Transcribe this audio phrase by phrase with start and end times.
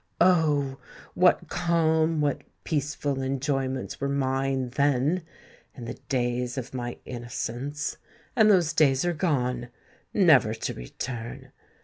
[0.19, 0.79] Oh!
[1.13, 7.97] what calm, what peaceful enjoyments were mine then—in the days of my innocence!
[8.35, 11.51] And those days are gone—never to return!